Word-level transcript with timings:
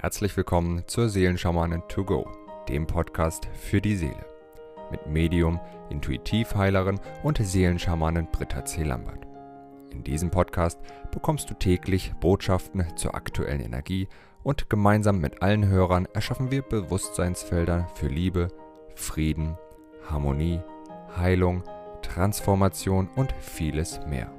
Herzlich 0.00 0.34
willkommen 0.34 0.82
zur 0.86 1.10
Seelenschamanin 1.10 1.82
to 1.88 2.06
go, 2.06 2.26
dem 2.70 2.86
Podcast 2.86 3.50
für 3.52 3.82
die 3.82 3.96
Seele. 3.96 4.24
Mit 4.90 5.06
Medium, 5.06 5.60
Intuitivheilerin 5.90 6.98
und 7.22 7.36
Seelenschamanin 7.36 8.26
Britta 8.32 8.64
C. 8.64 8.82
Lambert. 8.82 9.26
In 9.90 10.02
diesem 10.02 10.30
Podcast 10.30 10.80
bekommst 11.10 11.50
du 11.50 11.54
täglich 11.54 12.14
Botschaften 12.18 12.86
zur 12.96 13.14
aktuellen 13.14 13.60
Energie 13.60 14.08
und 14.42 14.70
gemeinsam 14.70 15.18
mit 15.18 15.42
allen 15.42 15.68
Hörern 15.68 16.08
erschaffen 16.14 16.50
wir 16.50 16.62
Bewusstseinsfelder 16.62 17.86
für 17.94 18.08
Liebe, 18.08 18.48
Frieden, 18.94 19.58
Harmonie, 20.08 20.60
Heilung, 21.14 21.62
Transformation 22.00 23.10
und 23.16 23.34
vieles 23.38 24.00
mehr. 24.06 24.32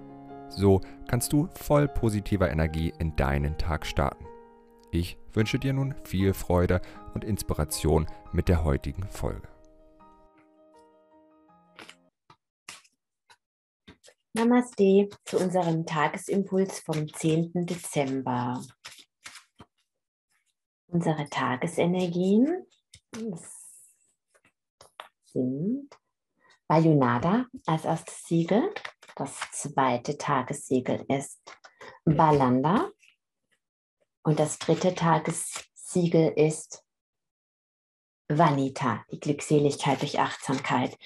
So 0.50 0.82
kannst 1.08 1.32
du 1.34 1.50
voll 1.54 1.88
positiver 1.88 2.50
Energie 2.50 2.92
in 2.98 3.16
deinen 3.16 3.60
Tag 3.60 3.86
starten. 3.86 4.26
Ich 4.94 5.18
wünsche 5.32 5.58
dir 5.58 5.72
nun 5.72 5.96
viel 6.04 6.34
Freude 6.34 6.82
und 7.14 7.24
Inspiration 7.24 8.08
mit 8.34 8.50
der 8.50 8.66
heutigen 8.66 9.08
Folge. 9.08 9.48
Namaste 14.34 15.08
zu 15.24 15.38
unserem 15.38 15.86
Tagesimpuls 15.86 16.80
vom 16.82 17.08
10. 17.08 17.52
Dezember. 17.66 18.62
Unsere 20.88 21.30
Tagesenergien 21.30 22.66
sind 25.26 25.90
Bayonada 26.68 27.46
als 27.66 27.86
erstes 27.86 28.26
Siegel. 28.26 28.74
Das 29.16 29.40
zweite 29.54 30.18
Tagessiegel 30.18 31.06
ist 31.08 31.40
Balanda. 32.04 32.92
Und 34.24 34.40
das 34.40 34.60
dritte 34.60 34.94
Tagessiegel 34.94 36.34
ist 36.36 36.84
Vanita, 38.28 39.04
die 39.12 39.20
Glückseligkeit 39.20 40.02
durch 40.02 40.20
Achtsamkeit. 40.20 40.98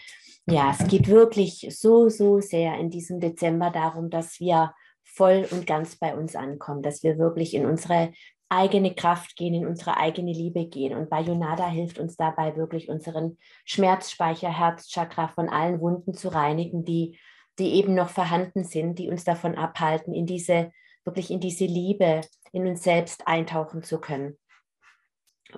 Ja, 0.46 0.76
es 0.78 0.88
geht 0.88 1.08
wirklich 1.08 1.68
so, 1.72 2.10
so 2.10 2.40
sehr 2.40 2.78
in 2.78 2.90
diesem 2.90 3.20
Dezember 3.20 3.72
darum, 3.72 4.10
dass 4.10 4.40
wir 4.40 4.74
voll 5.04 5.48
und 5.52 5.66
ganz 5.66 5.96
bei 5.96 6.16
uns 6.16 6.36
ankommen, 6.36 6.84
dass 6.84 7.04
wir 7.04 7.18
wirklich 7.18 7.54
in 7.54 7.66
unsere 7.66 8.12
eigene 8.50 8.94
Kraft 8.94 9.36
gehen, 9.36 9.54
in 9.54 9.66
unsere 9.66 9.98
eigene 9.98 10.32
Liebe 10.32 10.68
gehen. 10.68 10.96
Und 10.96 11.10
Bayonada 11.10 11.68
hilft 11.68 11.98
uns 11.98 12.16
dabei, 12.16 12.56
wirklich 12.56 12.90
unseren 12.90 13.38
Schmerzspeicher, 13.66 14.50
Herzchakra 14.50 15.30
von 15.30 15.50
allen 15.50 15.80
Wunden 15.80 16.14
zu 16.14 16.30
reinigen, 16.30 16.86
die, 16.86 17.18
die 17.58 17.74
eben 17.76 17.96
noch 17.96 18.10
vorhanden 18.10 18.64
sind, 18.64 19.00
die 19.00 19.10
uns 19.10 19.24
davon 19.24 19.56
abhalten, 19.56 20.14
in 20.14 20.26
diese, 20.26 20.72
wirklich 21.06 21.32
in 21.32 21.40
diese 21.40 21.66
Liebe, 21.66 22.22
in 22.56 22.68
uns 22.68 22.84
selbst 22.84 23.28
eintauchen 23.28 23.84
zu 23.84 24.00
können. 24.00 24.38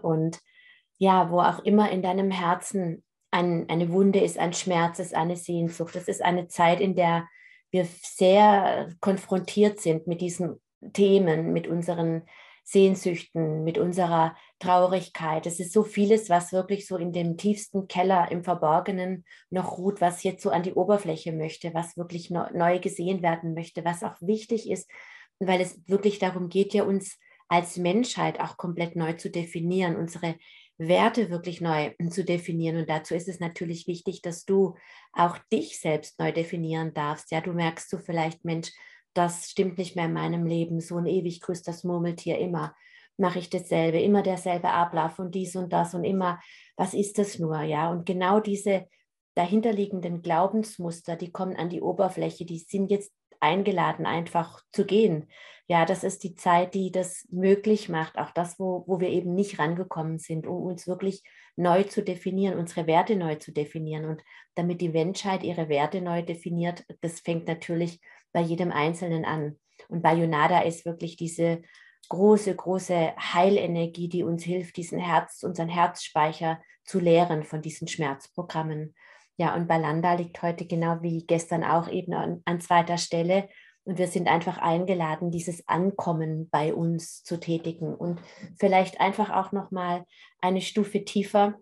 Und 0.02 0.40
ja, 0.98 1.30
wo 1.30 1.40
auch 1.40 1.60
immer 1.60 1.92
in 1.92 2.02
deinem 2.02 2.32
Herzen 2.32 3.04
ein, 3.30 3.70
eine 3.70 3.92
Wunde 3.92 4.20
ist, 4.20 4.40
ein 4.40 4.54
Schmerz 4.54 4.98
ist, 4.98 5.14
eine 5.14 5.36
Sehnsucht. 5.36 5.96
Das 5.96 6.08
ist 6.08 6.24
eine 6.24 6.48
Zeit, 6.48 6.82
in 6.82 6.96
der 6.96 7.28
wir 7.70 7.86
sehr 7.86 8.90
konfrontiert 9.00 9.80
sind 9.80 10.08
mit 10.08 10.22
diesen 10.22 10.60
Themen, 10.94 11.54
mit 11.54 11.68
unseren 11.68 12.24
Sehnsüchten, 12.64 13.64
mit 13.64 13.78
unserer 13.78 14.36
Traurigkeit. 14.58 15.46
Es 15.46 15.60
ist 15.60 15.74
so 15.74 15.84
vieles, 15.84 16.32
was 16.32 16.52
wirklich 16.52 16.88
so 16.88 16.98
in 16.98 17.14
dem 17.14 17.38
tiefsten 17.38 17.88
Keller 17.88 18.32
im 18.32 18.44
Verborgenen 18.44 19.24
noch 19.52 19.78
ruht, 19.78 20.02
was 20.02 20.24
jetzt 20.24 20.42
so 20.42 20.50
an 20.50 20.64
die 20.64 20.74
Oberfläche 20.74 21.32
möchte, 21.32 21.76
was 21.76 21.96
wirklich 21.96 22.32
neu 22.32 22.80
gesehen 22.80 23.22
werden 23.22 23.54
möchte, 23.54 23.86
was 23.86 24.04
auch 24.04 24.16
wichtig 24.20 24.68
ist, 24.70 24.90
weil 25.40 25.62
es 25.62 25.80
wirklich 25.88 26.20
darum 26.20 26.50
geht, 26.50 26.74
ja 26.74 26.84
uns 26.84 27.18
als 27.48 27.78
Menschheit 27.78 28.40
auch 28.40 28.58
komplett 28.58 28.96
neu 28.96 29.14
zu 29.14 29.30
definieren, 29.30 29.96
unsere 29.96 30.36
Werte 30.78 31.30
wirklich 31.30 31.62
neu 31.62 31.94
zu 32.10 32.24
definieren. 32.24 32.78
Und 32.78 32.90
dazu 32.90 33.16
ist 33.16 33.28
es 33.28 33.40
natürlich 33.40 33.88
wichtig, 33.88 34.22
dass 34.22 34.46
du 34.46 34.76
auch 35.14 35.38
dich 35.52 35.80
selbst 35.80 36.20
neu 36.20 36.32
definieren 36.32 36.94
darfst. 36.94 37.32
Ja, 37.32 37.42
du 37.42 37.54
merkst 37.54 37.92
du 37.92 37.98
vielleicht, 37.98 38.46
Mensch, 38.46 38.72
das 39.14 39.50
stimmt 39.50 39.78
nicht 39.78 39.96
mehr 39.96 40.06
in 40.06 40.14
meinem 40.14 40.46
Leben, 40.46 40.80
so 40.80 40.98
ein 40.98 41.08
ewig 41.08 41.42
grüßt 41.42 41.68
das 41.68 41.84
Murmeltier 41.84 42.38
immer, 42.38 42.76
mache 43.18 43.40
ich 43.40 43.50
dasselbe, 43.50 44.00
immer 44.00 44.22
derselbe 44.22 44.70
Ablauf 44.70 45.18
und 45.18 45.34
dies 45.34 45.56
und 45.56 45.74
das 45.74 45.96
und 45.96 46.04
immer, 46.04 46.40
was 46.76 46.94
ist 46.94 47.18
das 47.18 47.40
nur, 47.40 47.62
ja? 47.62 47.90
Und 47.90 48.06
genau 48.06 48.40
diese 48.40 48.88
dahinterliegenden 49.34 50.22
Glaubensmuster, 50.22 51.16
die 51.16 51.32
kommen 51.32 51.56
an 51.56 51.70
die 51.70 51.82
Oberfläche, 51.82 52.46
die 52.46 52.60
sind 52.60 52.92
jetzt 52.92 53.12
eingeladen, 53.40 54.06
einfach 54.06 54.62
zu 54.72 54.86
gehen. 54.86 55.30
Ja, 55.68 55.86
das 55.86 56.04
ist 56.04 56.24
die 56.24 56.36
Zeit, 56.36 56.74
die 56.74 56.92
das 56.92 57.28
möglich 57.30 57.90
macht, 57.90 58.18
auch 58.18 58.32
das, 58.32 58.58
wo, 58.58 58.84
wo 58.88 59.00
wir 59.00 59.10
eben 59.10 59.36
nicht 59.36 59.60
rangekommen 59.60 60.18
sind, 60.18 60.48
um 60.48 60.64
uns 60.64 60.88
wirklich 60.88 61.24
neu 61.58 61.84
zu 61.84 62.02
definieren, 62.02 62.58
unsere 62.58 62.88
Werte 62.88 63.16
neu 63.16 63.36
zu 63.36 63.52
definieren. 63.52 64.06
Und 64.06 64.24
damit 64.56 64.80
die 64.80 64.90
Menschheit 64.90 65.44
ihre 65.44 65.68
Werte 65.68 66.02
neu 66.02 66.22
definiert, 66.22 66.86
das 67.02 67.20
fängt 67.20 67.48
natürlich 67.48 68.00
bei 68.32 68.42
jedem 68.42 68.72
Einzelnen 68.72 69.26
an. 69.26 69.58
Und 69.90 70.02
Bayonada 70.02 70.62
ist 70.62 70.86
wirklich 70.86 71.18
diese 71.18 71.62
große, 72.10 72.56
große 72.56 73.14
Heilenergie, 73.18 74.08
die 74.08 74.24
uns 74.24 74.44
hilft, 74.44 74.78
diesen 74.78 75.00
Herz, 75.00 75.44
unseren 75.44 75.70
Herzspeicher 75.70 76.62
zu 76.84 77.00
leeren 77.00 77.44
von 77.44 77.62
diesen 77.62 77.88
Schmerzprogrammen. 77.88 78.96
Ja, 79.38 79.56
und 79.56 79.68
Balanda 79.68 80.14
liegt 80.14 80.42
heute 80.42 80.66
genau 80.66 81.02
wie 81.02 81.26
gestern 81.26 81.64
auch 81.64 81.88
eben 81.90 82.14
an, 82.14 82.42
an 82.46 82.60
zweiter 82.60 82.98
Stelle. 82.98 83.50
Und 83.84 83.98
wir 84.00 84.08
sind 84.08 84.28
einfach 84.28 84.58
eingeladen, 84.58 85.32
dieses 85.32 85.68
Ankommen 85.68 86.50
bei 86.50 86.74
uns 86.74 87.24
zu 87.24 87.40
tätigen 87.40 87.96
und 87.96 88.20
vielleicht 88.60 89.00
einfach 89.00 89.30
auch 89.30 89.52
nochmal 89.54 90.04
eine 90.42 90.62
Stufe 90.62 91.06
tiefer 91.06 91.56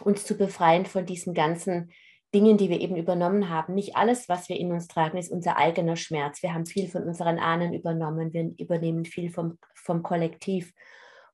uns 0.00 0.24
zu 0.24 0.36
befreien 0.36 0.86
von 0.86 1.06
diesen 1.06 1.34
ganzen 1.34 1.92
Dingen, 2.34 2.58
die 2.58 2.68
wir 2.68 2.80
eben 2.80 2.96
übernommen 2.96 3.48
haben. 3.48 3.74
Nicht 3.74 3.96
alles, 3.96 4.28
was 4.28 4.48
wir 4.48 4.56
in 4.58 4.72
uns 4.72 4.86
tragen, 4.86 5.16
ist 5.16 5.30
unser 5.30 5.56
eigener 5.56 5.96
Schmerz. 5.96 6.42
Wir 6.42 6.52
haben 6.52 6.66
viel 6.66 6.88
von 6.88 7.04
unseren 7.04 7.38
Ahnen 7.38 7.72
übernommen. 7.72 8.32
Wir 8.32 8.52
übernehmen 8.58 9.04
viel 9.04 9.30
vom, 9.30 9.58
vom 9.74 10.02
Kollektiv. 10.02 10.72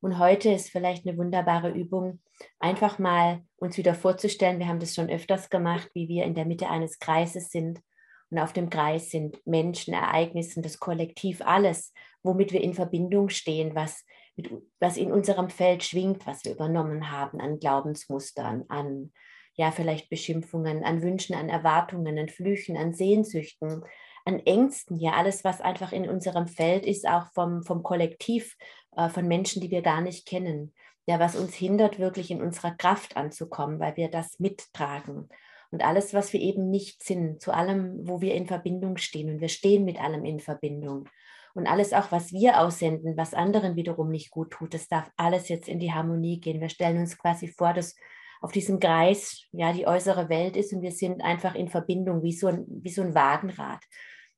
Und 0.04 0.18
heute 0.18 0.50
ist 0.50 0.68
vielleicht 0.68 1.06
eine 1.06 1.16
wunderbare 1.16 1.70
Übung, 1.70 2.20
einfach 2.58 2.98
mal 2.98 3.40
uns 3.56 3.78
wieder 3.78 3.94
vorzustellen, 3.94 4.58
wir 4.58 4.68
haben 4.68 4.78
das 4.78 4.94
schon 4.94 5.08
öfters 5.08 5.48
gemacht, 5.48 5.88
wie 5.94 6.08
wir 6.08 6.24
in 6.24 6.34
der 6.34 6.44
Mitte 6.44 6.68
eines 6.68 6.98
Kreises 6.98 7.48
sind. 7.48 7.80
Und 8.28 8.38
auf 8.38 8.52
dem 8.52 8.68
Kreis 8.68 9.08
sind 9.08 9.38
Menschen, 9.46 9.94
Ereignisse, 9.94 10.60
das 10.60 10.78
Kollektiv, 10.78 11.40
alles, 11.40 11.90
womit 12.22 12.52
wir 12.52 12.60
in 12.60 12.74
Verbindung 12.74 13.30
stehen, 13.30 13.74
was, 13.74 14.04
mit, 14.36 14.50
was 14.78 14.98
in 14.98 15.10
unserem 15.10 15.48
Feld 15.48 15.82
schwingt, 15.82 16.26
was 16.26 16.44
wir 16.44 16.52
übernommen 16.52 17.10
haben 17.10 17.40
an 17.40 17.58
Glaubensmustern, 17.58 18.64
an 18.68 19.10
ja, 19.54 19.70
vielleicht 19.70 20.10
Beschimpfungen, 20.10 20.84
an 20.84 21.00
Wünschen, 21.00 21.34
an 21.34 21.48
Erwartungen, 21.48 22.18
an 22.18 22.28
Flüchen, 22.28 22.76
an 22.76 22.92
Sehnsüchten, 22.92 23.82
an 24.24 24.40
Ängsten, 24.40 24.98
ja, 24.98 25.12
alles, 25.12 25.44
was 25.44 25.60
einfach 25.60 25.92
in 25.92 26.08
unserem 26.08 26.46
Feld 26.46 26.86
ist, 26.86 27.06
auch 27.06 27.26
vom, 27.34 27.62
vom 27.62 27.82
Kollektiv, 27.82 28.56
äh, 28.96 29.08
von 29.08 29.26
Menschen, 29.26 29.60
die 29.60 29.70
wir 29.70 29.82
gar 29.82 30.00
nicht 30.00 30.26
kennen. 30.26 30.72
Ja, 31.06 31.20
was 31.20 31.36
uns 31.36 31.54
hindert, 31.54 31.98
wirklich 31.98 32.30
in 32.30 32.40
unserer 32.40 32.70
Kraft 32.70 33.16
anzukommen, 33.16 33.78
weil 33.78 33.96
wir 33.96 34.10
das 34.10 34.38
mittragen. 34.40 35.28
Und 35.70 35.84
alles, 35.84 36.14
was 36.14 36.32
wir 36.32 36.40
eben 36.40 36.70
nicht 36.70 37.02
sind, 37.02 37.42
zu 37.42 37.52
allem, 37.52 37.98
wo 38.08 38.20
wir 38.20 38.34
in 38.34 38.46
Verbindung 38.46 38.96
stehen. 38.96 39.28
Und 39.28 39.40
wir 39.40 39.48
stehen 39.48 39.84
mit 39.84 40.00
allem 40.00 40.24
in 40.24 40.40
Verbindung. 40.40 41.08
Und 41.54 41.66
alles 41.66 41.92
auch, 41.92 42.10
was 42.10 42.32
wir 42.32 42.60
aussenden, 42.60 43.16
was 43.16 43.34
anderen 43.34 43.76
wiederum 43.76 44.10
nicht 44.10 44.30
gut 44.30 44.50
tut, 44.52 44.74
das 44.74 44.88
darf 44.88 45.10
alles 45.16 45.48
jetzt 45.48 45.68
in 45.68 45.78
die 45.78 45.92
Harmonie 45.92 46.40
gehen. 46.40 46.60
Wir 46.60 46.68
stellen 46.68 46.98
uns 46.98 47.18
quasi 47.18 47.48
vor, 47.48 47.72
dass 47.72 47.94
auf 48.40 48.52
diesem 48.52 48.78
Kreis 48.78 49.46
ja 49.52 49.72
die 49.72 49.86
äußere 49.86 50.28
Welt 50.28 50.56
ist 50.56 50.72
und 50.72 50.82
wir 50.82 50.92
sind 50.92 51.22
einfach 51.22 51.54
in 51.54 51.68
Verbindung, 51.68 52.22
wie 52.22 52.32
so 52.32 52.48
ein, 52.48 52.64
wie 52.68 52.90
so 52.90 53.02
ein 53.02 53.14
Wagenrad. 53.14 53.80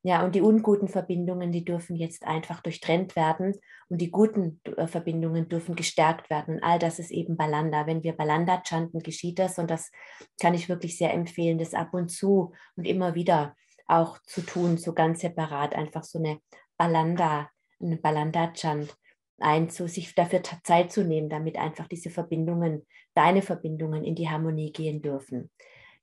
Ja, 0.07 0.25
und 0.25 0.37
die 0.37 0.41
unguten 0.41 0.87
Verbindungen, 0.87 1.51
die 1.51 1.65
dürfen 1.65 1.97
jetzt 1.97 2.25
einfach 2.29 2.61
durchtrennt 2.61 3.17
werden 3.17 3.55
und 3.89 4.01
die 4.01 4.13
guten 4.13 4.61
äh, 4.77 4.87
Verbindungen 4.87 5.49
dürfen 5.49 5.75
gestärkt 5.75 6.31
werden. 6.31 6.63
All 6.63 6.79
das 6.79 7.01
ist 7.01 7.11
eben 7.11 7.37
Balanda. 7.37 7.89
Wenn 7.89 8.05
wir 8.05 8.13
Balanda 8.13 8.63
chanten, 8.65 9.01
geschieht 9.01 9.41
das 9.41 9.59
und 9.59 9.69
das 9.69 9.91
kann 10.41 10.55
ich 10.55 10.69
wirklich 10.69 10.97
sehr 10.97 11.13
empfehlen, 11.13 11.59
das 11.59 11.75
ab 11.75 11.89
und 11.93 12.09
zu 12.11 12.53
und 12.77 12.85
immer 12.85 13.17
wieder 13.17 13.57
auch 13.89 14.21
zu 14.23 14.43
tun, 14.43 14.79
so 14.79 14.93
ganz 14.93 15.23
separat, 15.23 15.75
einfach 15.75 16.05
so 16.05 16.21
eine 16.21 16.39
Balanda, 16.77 17.51
eine 17.83 17.97
Balanda-Chant 17.97 18.97
einzu, 19.41 19.89
sich 19.89 20.15
dafür 20.15 20.45
Zeit 20.63 20.93
zu 20.93 21.03
nehmen, 21.03 21.29
damit 21.29 21.57
einfach 21.59 21.89
diese 21.89 22.11
Verbindungen, 22.11 22.87
deine 23.15 23.43
Verbindungen 23.43 24.05
in 24.05 24.15
die 24.15 24.29
Harmonie 24.29 24.73
gehen 24.73 25.03
dürfen. 25.03 25.51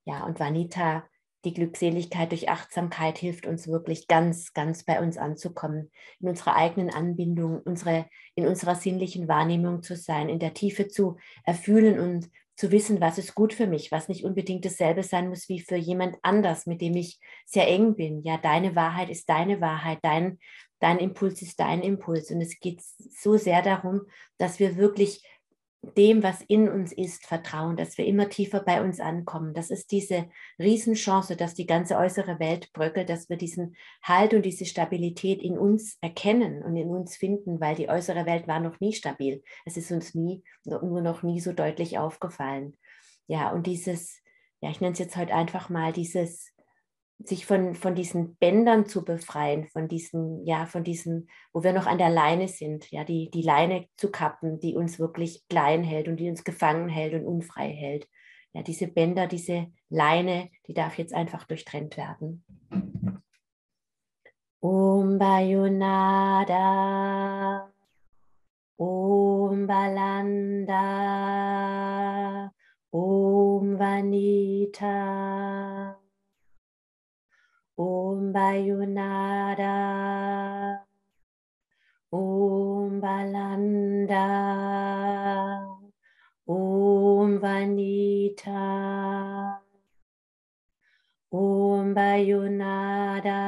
Ja, 0.04 0.26
und 0.26 0.42
Vanita 0.42 1.06
die 1.46 1.54
Glückseligkeit 1.54 2.32
durch 2.32 2.50
Achtsamkeit 2.50 3.18
hilft 3.18 3.46
uns 3.46 3.68
wirklich 3.68 4.08
ganz, 4.08 4.54
ganz 4.54 4.84
bei 4.84 5.02
uns 5.02 5.18
anzukommen, 5.18 5.92
in 6.20 6.30
unserer 6.30 6.56
eigenen 6.56 6.90
Anbindung, 6.90 7.62
unsere, 7.64 8.06
in 8.36 8.48
unserer 8.48 8.76
sinnlichen 8.76 9.28
Wahrnehmung 9.28 9.84
zu 9.84 9.96
sein, 9.96 10.30
in 10.30 10.40
der 10.40 10.54
Tiefe 10.54 10.88
zu 10.88 11.18
erfühlen 11.44 12.00
und 12.00 12.30
zu 12.56 12.72
wissen, 12.72 13.02
was 13.02 13.18
ist 13.18 13.36
gut 13.36 13.54
für 13.54 13.68
mich, 13.68 13.92
was 13.92 14.08
nicht 14.08 14.24
unbedingt 14.24 14.64
dasselbe 14.64 15.04
sein 15.04 15.28
muss 15.28 15.50
wie 15.50 15.60
für 15.60 15.76
jemand 15.76 16.18
anders, 16.22 16.66
mit 16.66 16.82
dem 16.82 16.96
ich 16.96 17.20
sehr 17.46 17.68
eng 17.68 17.96
bin. 17.96 18.22
Ja, 18.22 18.38
deine 18.38 18.76
Wahrheit 18.76 19.10
ist 19.10 19.28
deine 19.28 19.60
Wahrheit, 19.60 20.00
dein, 20.04 20.38
dein 20.80 21.00
Impuls 21.00 21.42
ist 21.42 21.60
dein 21.60 21.82
Impuls. 21.82 22.30
Und 22.30 22.42
es 22.42 22.60
geht 22.60 22.82
so 22.82 23.38
sehr 23.38 23.64
darum, 23.64 24.02
dass 24.38 24.60
wir 24.60 24.78
wirklich 24.78 25.24
dem, 25.98 26.24
was 26.24 26.42
in 26.42 26.70
uns 26.70 26.94
ist, 26.94 27.26
vertrauen, 27.26 27.76
dass 27.76 27.98
wir 27.98 28.06
immer 28.06 28.30
tiefer 28.30 28.62
bei 28.62 28.82
uns 28.82 29.02
ankommen. 29.02 29.54
Das 29.54 29.70
ist 29.70 29.92
diese 29.92 30.30
Riesenchance, 30.58 31.36
dass 31.36 31.56
die 31.56 31.66
ganze 31.66 31.98
äußere 31.98 32.40
Welt 32.40 32.72
bröckelt, 32.72 33.10
dass 33.10 33.30
wir 33.30 33.36
diesen 33.36 33.76
Halt 34.02 34.34
und 34.34 34.46
diese 34.46 34.66
Stabilität 34.66 35.42
in 35.42 35.58
uns 35.58 35.98
erkennen 36.00 36.64
und 36.64 36.78
in 36.78 36.88
uns 36.88 37.18
finden, 37.18 37.60
weil 37.60 37.76
die 37.76 37.90
äußere 37.90 38.26
Welt 38.26 38.48
war 38.48 38.62
noch 38.62 38.80
nie 38.80 38.94
stabil. 38.94 39.44
Es 39.66 39.76
ist 39.76 39.92
uns 39.92 40.16
nie, 40.16 40.44
nur 40.64 41.02
noch 41.02 41.22
nie 41.22 41.42
so 41.42 41.52
deutlich 41.52 41.98
aufgefallen. 41.98 42.78
Ja, 43.28 43.52
und 43.52 43.68
dieses, 43.68 44.22
ja, 44.62 44.70
ich 44.70 44.80
nenne 44.80 44.94
es 44.94 45.00
jetzt 45.00 45.18
heute 45.18 45.34
einfach 45.34 45.70
mal 45.70 45.92
dieses 45.92 46.53
sich 47.26 47.46
von, 47.46 47.76
von 47.76 47.96
diesen 47.96 48.36
Bändern 48.36 48.86
zu 48.86 49.06
befreien, 49.06 49.68
von 49.70 49.88
diesen, 49.88 50.46
ja, 50.46 50.66
von 50.66 50.84
diesen, 50.84 51.30
wo 51.54 51.64
wir 51.64 51.74
noch 51.74 51.88
an 51.88 51.98
der 51.98 52.10
Leine 52.10 52.48
sind, 52.48 52.92
ja, 52.92 53.04
die, 53.04 53.30
die 53.32 53.42
Leine 53.42 53.88
zu 53.98 54.12
kappen, 54.12 54.60
die 54.60 54.76
uns 54.76 55.00
wirklich 55.00 55.48
klein 55.48 55.84
hält 55.84 56.08
und 56.08 56.18
die 56.18 56.30
uns 56.30 56.44
gefangen 56.44 56.90
hält 56.90 57.14
und 57.14 57.26
unfrei 57.26 57.70
hält. 57.70 58.08
Ja, 58.54 58.62
diese 58.62 58.88
Bänder, 58.88 59.28
diese 59.28 59.68
Leine, 59.90 60.50
die 60.68 60.74
darf 60.74 60.98
jetzt 60.98 61.14
einfach 61.14 61.46
durchtrennt 61.46 61.98
werden. 61.98 62.44
Om 64.60 65.18
Bayonada, 65.18 66.60
Om 68.78 69.68
Balanda, 69.68 70.82
Om 72.92 73.80
Vanita. 73.80 75.73
Om 77.84 78.32
Bayunada, 78.32 79.76
Om 82.12 83.02
Balanda, 83.04 84.28
Om 86.48 87.40
Vanita, 87.44 88.64
Om 91.30 91.94
Bayunada, 91.94 93.42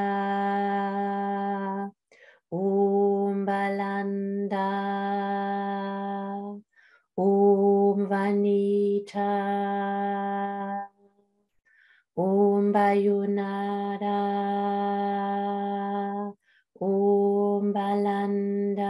Om 2.51 3.45
Balanda, 3.45 4.69
Om 7.15 8.07
Vanita. 8.09 9.31
Om 12.17 12.71
Bayunada, 12.71 13.64
Balanda, 17.75 18.83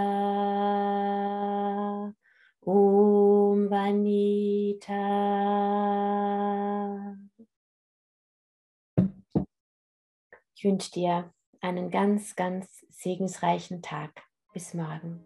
Om 2.61 3.67
Vanita. 3.67 5.01
Ich 10.53 10.63
wünsche 10.63 10.91
dir 10.91 11.33
einen 11.61 11.89
ganz, 11.89 12.35
ganz 12.35 12.85
segensreichen 12.91 13.81
Tag. 13.81 14.11
Bis 14.53 14.75
morgen. 14.75 15.25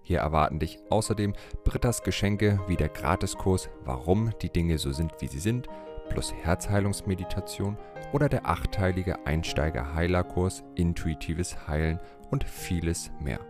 Hier 0.05 0.19
erwarten 0.19 0.59
dich 0.59 0.81
außerdem 0.91 1.33
Brittas 1.65 2.03
Geschenke 2.03 2.59
wie 2.67 2.77
der 2.77 2.89
Gratiskurs 2.89 3.71
Warum 3.85 4.33
die 4.43 4.51
Dinge 4.51 4.79
so 4.79 4.91
sind, 4.93 5.13
wie 5.21 5.29
sie 5.29 5.39
sind, 5.39 5.69
plus 6.09 6.35
Herzheilungsmeditation 6.43 7.79
oder 8.13 8.29
der 8.29 8.47
achteilige 8.47 9.25
Einsteiger-Heilerkurs 9.27 10.65
Intuitives 10.75 11.69
Heilen 11.69 12.01
und 12.31 12.43
vieles 12.45 13.13
mehr. 13.21 13.41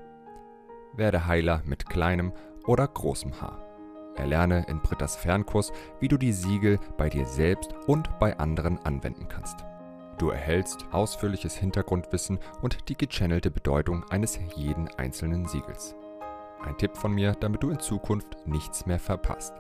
Werde 0.95 1.27
Heiler 1.27 1.63
mit 1.65 1.89
kleinem 1.89 2.33
oder 2.67 2.87
großem 2.87 3.41
Haar. 3.41 3.72
Erlerne 4.17 4.65
in 4.69 4.81
Brittas 4.81 5.17
Fernkurs, 5.17 5.73
wie 6.01 6.09
du 6.09 6.17
die 6.17 6.33
Siegel 6.33 6.79
bei 6.97 7.09
dir 7.09 7.27
selbst 7.27 7.75
und 7.87 8.19
bei 8.19 8.39
anderen 8.39 8.79
anwenden 8.85 9.29
kannst. 9.29 9.65
Du 10.19 10.31
erhältst 10.31 10.85
ausführliches 10.93 11.57
Hintergrundwissen 11.57 12.39
und 12.61 12.89
die 12.89 12.97
gechannelte 12.97 13.51
Bedeutung 13.51 14.05
eines 14.11 14.39
jeden 14.55 14.89
einzelnen 14.97 15.47
Siegels. 15.47 15.95
Ein 16.65 16.79
Tipp 16.79 16.97
von 16.97 17.13
mir, 17.13 17.33
damit 17.33 17.63
du 17.63 17.71
in 17.71 17.81
Zukunft 17.81 18.37
nichts 18.47 18.87
mehr 18.87 19.01
verpasst. 19.01 19.55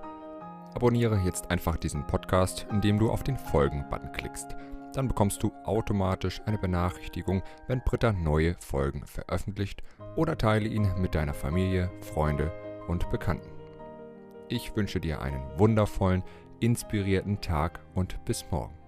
Abonniere 0.75 1.19
jetzt 1.25 1.51
einfach 1.51 1.77
diesen 1.77 2.07
Podcast, 2.07 2.67
indem 2.71 2.99
du 2.99 3.11
auf 3.11 3.25
den 3.25 3.37
Folgen-Button 3.37 4.13
klickst. 4.13 4.55
Dann 4.95 5.09
bekommst 5.09 5.43
du 5.43 5.53
automatisch 5.65 6.41
eine 6.47 6.59
Benachrichtigung, 6.59 7.43
wenn 7.67 7.83
Britta 7.85 8.13
neue 8.13 8.55
Folgen 8.61 9.05
veröffentlicht 9.07 9.83
oder 10.17 10.39
teile 10.39 10.69
ihn 10.69 10.89
mit 10.99 11.15
deiner 11.15 11.35
Familie, 11.35 11.91
Freunde 12.03 12.53
und 12.89 13.11
Bekannten. 13.11 13.62
Ich 14.53 14.77
wünsche 14.77 15.01
dir 15.01 15.23
einen 15.23 15.41
wundervollen, 15.57 16.23
inspirierten 16.61 17.41
Tag 17.41 17.81
und 17.95 18.23
bis 18.27 18.45
morgen. 18.51 18.82